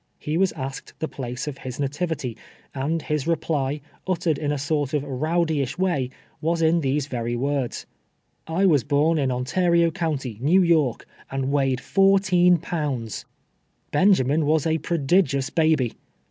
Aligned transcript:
lie 0.25 0.35
was 0.35 0.51
asked 0.53 0.95
the 0.97 1.07
place 1.07 1.47
of 1.47 1.59
his 1.59 1.79
na 1.79 1.85
tivity, 1.85 2.35
and 2.73 3.03
his 3.03 3.27
reply, 3.27 3.81
uttered 4.07 4.39
in 4.39 4.51
a 4.51 4.57
sort 4.57 4.95
of 4.95 5.03
rowdyisli 5.03 5.77
way, 5.77 6.09
was 6.41 6.59
in 6.63 6.81
these 6.81 7.05
very 7.05 7.35
wtu'ds 7.35 7.85
—"I 8.61 8.65
was 8.65 8.83
born 8.83 9.19
in 9.19 9.29
Ontario 9.31 9.91
county, 9.91 10.39
ISTew 10.41 10.67
York, 10.67 11.05
and 11.29 11.51
weighed 11.51 11.81
fourteen 11.81 12.57
pou>)ds 12.57 13.25
f 13.25 13.91
Benjamin 13.91 14.47
was 14.47 14.65
a 14.65 14.79
prodigious 14.79 15.51
baby 15.51 15.93